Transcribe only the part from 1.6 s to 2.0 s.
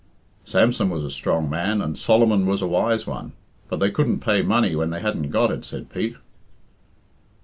and